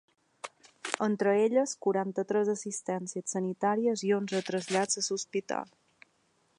Entre 1.07 1.33
elles, 1.41 1.75
quaranta-tres 1.87 2.49
assistències 2.55 3.37
sanitàries 3.37 4.05
i 4.09 4.13
onze 4.21 4.43
trasllats 4.49 5.03
a 5.05 5.07
l’hospital. 5.11 5.75